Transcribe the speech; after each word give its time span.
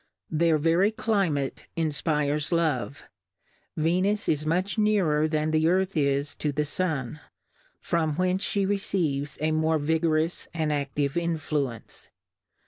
Their 0.31 0.57
very 0.57 0.89
Climate 0.89 1.59
in 1.75 1.89
fpires 1.89 2.51
Love: 2.51 3.03
Fenus 3.77 4.27
is 4.27 4.47
much 4.47 4.75
nearer 4.79 5.27
than 5.27 5.51
the 5.51 5.67
Earth 5.67 5.95
is 5.95 6.33
to 6.37 6.51
the 6.51 6.65
Sun, 6.65 7.19
from 7.79 8.15
whence 8.15 8.43
fhe 8.43 8.67
receives 8.67 9.37
a 9.41 9.51
more 9.51 9.77
vigorous 9.77 10.47
and 10.55 10.71
aftive 10.71 11.17
Influence. 11.17 12.07